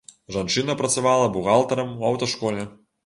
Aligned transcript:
Жанчына 0.35 0.75
працавала 0.79 1.27
бухгалтарам 1.35 1.93
у 2.01 2.09
аўташколе. 2.11 2.65